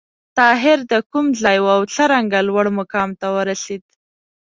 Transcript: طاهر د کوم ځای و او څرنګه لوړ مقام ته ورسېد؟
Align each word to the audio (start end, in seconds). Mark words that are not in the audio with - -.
طاهر 0.37 0.79
د 0.91 0.93
کوم 1.11 1.25
ځای 1.41 1.57
و 1.63 1.67
او 1.75 1.81
څرنګه 1.93 2.39
لوړ 2.47 2.65
مقام 2.79 3.09
ته 3.19 3.27
ورسېد؟ 3.35 3.83